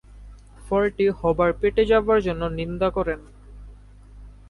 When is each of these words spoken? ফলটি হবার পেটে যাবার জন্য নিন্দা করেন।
ফলটি 0.57 1.05
হবার 1.19 1.51
পেটে 1.59 1.83
যাবার 1.85 2.19
জন্য 2.21 2.43
নিন্দা 2.57 2.89
করেন। 2.97 3.19